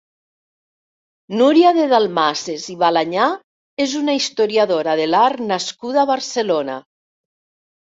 [1.41, 3.27] Núria de Dalmases i Balañà
[3.87, 6.83] és una historiadora de l'art nascuda a Barcelona.